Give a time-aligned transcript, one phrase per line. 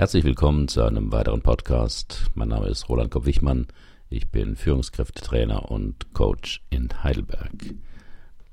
[0.00, 2.30] Herzlich willkommen zu einem weiteren Podcast.
[2.34, 3.66] Mein Name ist Roland Kopp-Wichmann.
[4.08, 7.74] Ich bin Führungskräftetrainer und Coach in Heidelberg.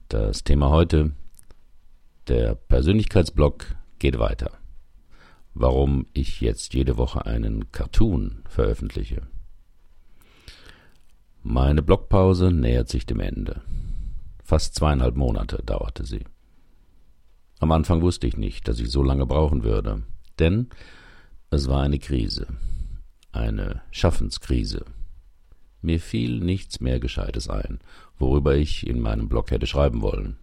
[0.10, 1.14] Das Thema heute,
[2.28, 4.52] der Persönlichkeitsblock geht weiter.
[5.54, 9.22] Warum ich jetzt jede Woche einen Cartoon veröffentliche.
[11.44, 13.62] Meine Blogpause nähert sich dem Ende.
[14.44, 16.26] Fast zweieinhalb Monate dauerte sie.
[17.62, 20.04] Am Anfang wusste ich nicht, dass ich so lange brauchen würde,
[20.40, 20.68] denn
[21.50, 22.48] es war eine Krise,
[23.32, 24.84] eine Schaffenskrise.
[25.82, 27.80] Mir fiel nichts mehr Gescheites ein,
[28.18, 30.38] worüber ich in meinem Blog hätte schreiben wollen.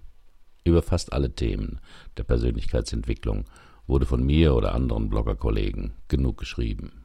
[0.65, 1.81] Über fast alle Themen
[2.17, 3.45] der Persönlichkeitsentwicklung
[3.87, 7.05] wurde von mir oder anderen Bloggerkollegen genug geschrieben.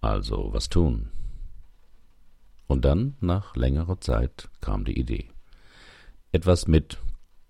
[0.00, 1.10] Also was tun?
[2.66, 5.28] Und dann, nach längerer Zeit, kam die Idee.
[6.32, 6.98] Etwas mit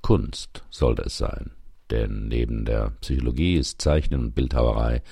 [0.03, 1.53] Kunst sollte es sein,
[1.91, 5.03] denn neben der Psychologie ist Zeichnen und Bildhauerei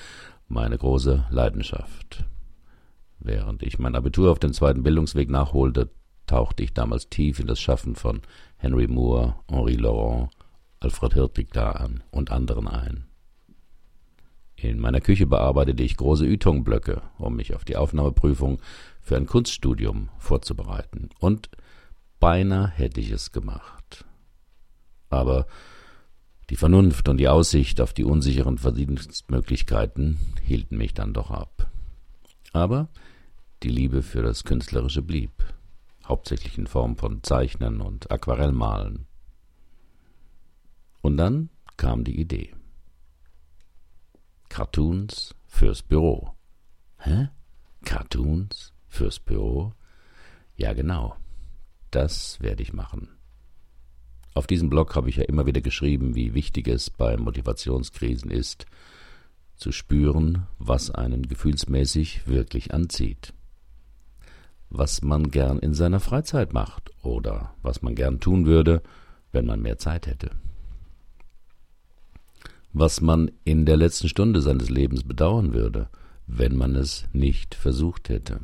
[0.48, 2.25] meine große Leidenschaft.
[3.21, 5.91] Während ich mein Abitur auf dem zweiten Bildungsweg nachholte,
[6.27, 8.23] tauchte ich damals tief in das Schaffen von
[8.56, 10.31] Henry Moore, Henri Laurent,
[10.81, 11.49] Alfred Hirtwig
[12.11, 13.05] und anderen ein.
[14.56, 18.61] In meiner Küche bearbeitete ich große Ytong-Blöcke, um mich auf die Aufnahmeprüfung
[19.01, 21.11] für ein Kunststudium vorzubereiten.
[21.21, 21.49] Und
[22.19, 24.05] beinahe hätte ich es gemacht.
[25.11, 25.47] Aber
[26.51, 31.71] die Vernunft und die Aussicht auf die unsicheren Verdienstmöglichkeiten hielten mich dann doch ab.
[32.53, 32.89] Aber
[33.63, 35.33] die Liebe für das Künstlerische blieb,
[36.07, 39.07] hauptsächlich in Form von Zeichnen und Aquarellmalen.
[41.03, 42.55] Und dann kam die Idee.
[44.49, 46.35] Cartoons fürs Büro.
[46.99, 47.29] Hä?
[47.85, 49.73] Cartoons fürs Büro?
[50.57, 51.17] Ja, genau.
[51.91, 53.18] Das werde ich machen.
[54.34, 58.66] Auf diesem Blog habe ich ja immer wieder geschrieben, wie wichtig es bei Motivationskrisen ist,
[59.56, 63.34] zu spüren, was einen gefühlsmäßig wirklich anzieht.
[64.71, 68.83] Was man gern in seiner Freizeit macht oder was man gern tun würde,
[69.33, 70.31] wenn man mehr Zeit hätte
[72.72, 75.89] was man in der letzten Stunde seines Lebens bedauern würde,
[76.27, 78.41] wenn man es nicht versucht hätte.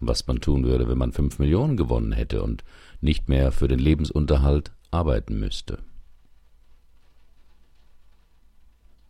[0.00, 2.64] Was man tun würde, wenn man fünf Millionen gewonnen hätte und
[3.00, 5.78] nicht mehr für den Lebensunterhalt arbeiten müsste.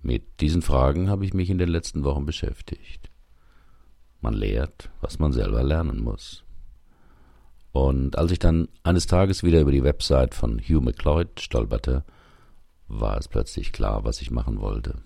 [0.02, 3.10] Mit diesen Fragen habe ich mich in den letzten Wochen beschäftigt.
[4.20, 6.44] Man lehrt, was man selber lernen muss.
[7.72, 12.04] Und als ich dann eines Tages wieder über die Website von Hugh McLeod stolperte,
[12.88, 15.02] war es plötzlich klar, was ich machen wollte.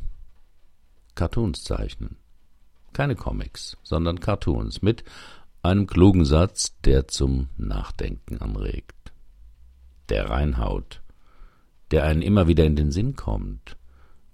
[1.14, 2.16] Cartoons zeichnen.
[2.92, 5.04] Keine Comics, sondern Cartoons mit
[5.64, 9.12] einem klugen Satz, der zum Nachdenken anregt,
[10.10, 11.02] der reinhaut,
[11.90, 13.76] der einen immer wieder in den Sinn kommt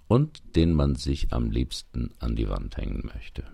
[0.08, 3.44] und den man sich am liebsten an die Wand hängen möchte.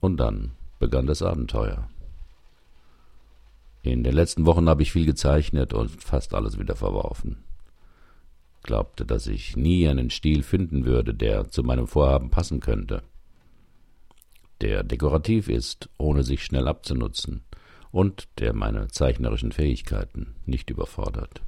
[0.00, 1.90] Und dann begann das Abenteuer.
[3.82, 7.44] In den letzten Wochen habe ich viel gezeichnet und fast alles wieder verworfen.
[8.62, 13.02] Glaubte, dass ich nie einen Stil finden würde, der zu meinem Vorhaben passen könnte.
[14.60, 17.42] Der dekorativ ist, ohne sich schnell abzunutzen,
[17.90, 21.42] und der meine zeichnerischen Fähigkeiten nicht überfordert.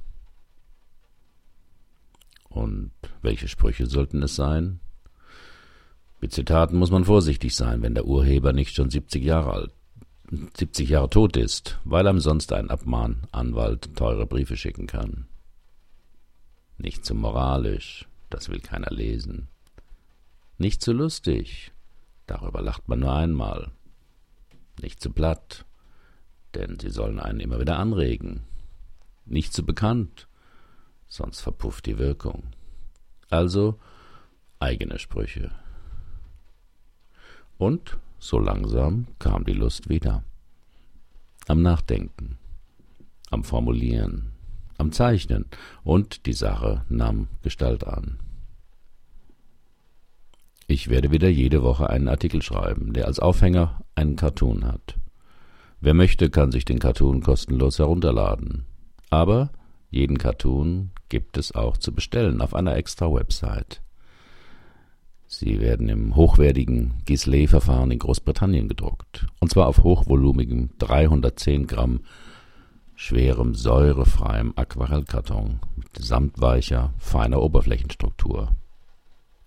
[2.49, 2.91] Und
[3.21, 4.79] welche Sprüche sollten es sein?
[6.21, 9.71] Mit Zitaten muss man vorsichtig sein, wenn der Urheber nicht schon 70 Jahre alt
[10.57, 15.27] 70 Jahre tot ist, weil ihm sonst ein Abmahnanwalt teure Briefe schicken kann.
[16.77, 19.47] Nicht zu moralisch, das will keiner lesen.
[20.57, 21.71] Nicht zu lustig,
[22.27, 23.71] darüber lacht man nur einmal.
[24.81, 25.65] Nicht zu platt,
[26.55, 28.43] denn sie sollen einen immer wieder anregen.
[29.25, 30.27] Nicht zu bekannt,
[31.07, 32.43] sonst verpufft die Wirkung.
[33.29, 33.79] Also
[34.59, 35.51] eigene Sprüche.
[37.57, 40.23] Und so langsam kam die Lust wieder.
[41.47, 42.37] Am Nachdenken,
[43.29, 44.31] am Formulieren,
[44.77, 45.45] am Zeichnen
[45.83, 48.19] und die Sache nahm Gestalt an.
[50.73, 54.95] Ich werde wieder jede Woche einen Artikel schreiben, der als Aufhänger einen Cartoon hat.
[55.81, 58.65] Wer möchte, kann sich den Cartoon kostenlos herunterladen.
[59.11, 59.51] Aber
[59.91, 63.83] jeden Cartoon gibt es auch zu bestellen auf einer extra Website.
[65.27, 69.27] Sie werden im hochwertigen Gisley-Verfahren in Großbritannien gedruckt.
[69.39, 71.99] Und zwar auf hochvolumigem 310 Gramm
[72.95, 78.55] schwerem, säurefreiem Aquarellkarton mit samtweicher, feiner Oberflächenstruktur.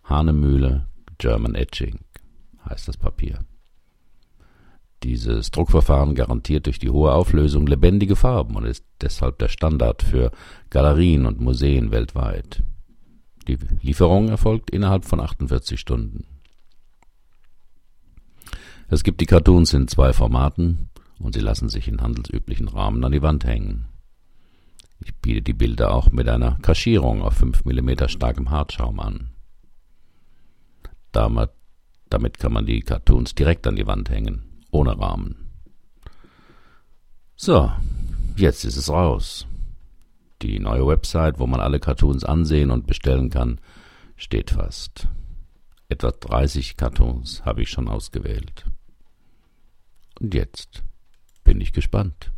[0.05, 0.87] Hahnemühle
[1.19, 2.01] German Etching
[2.69, 3.39] heißt das Papier.
[5.03, 10.33] Dieses Druckverfahren garantiert durch die hohe Auflösung lebendige Farben und ist deshalb der Standard für
[10.71, 12.63] Galerien und Museen weltweit.
[13.47, 16.25] Die Lieferung erfolgt innerhalb von 48 Stunden.
[18.89, 23.13] Es gibt die Cartoons in zwei Formaten und sie lassen sich in handelsüblichen Rahmen an
[23.13, 23.87] die Wand hängen.
[25.05, 29.36] Ich biete die Bilder auch mit einer Kaschierung auf 5 mm starkem Hartschaum an.
[31.17, 31.49] Damit,
[32.11, 35.51] damit kann man die Cartoons direkt an die Wand hängen, ohne Rahmen.
[37.37, 37.73] So,
[38.37, 39.47] jetzt ist es raus.
[40.43, 43.63] Die neue Website, wo man alle Cartoons ansehen und bestellen kann,
[44.17, 45.09] steht fast.
[45.89, 48.67] Etwa 30 Cartoons habe ich schon ausgewählt.
[50.21, 50.85] Und jetzt
[51.45, 52.31] bin ich gespannt.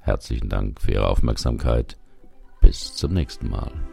[0.00, 1.96] Herzlichen Dank für Ihre Aufmerksamkeit.
[2.60, 3.91] Bis zum nächsten Mal.